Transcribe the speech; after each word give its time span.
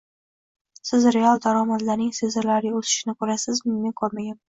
Siz 0.91 1.05
real 1.17 1.43
daromadlarning 1.45 2.11
sezilarli 2.23 2.75
o'sishini 2.83 3.19
ko'rasizmi? 3.23 3.79
Men 3.81 3.99
ko'rmaganman 4.05 4.39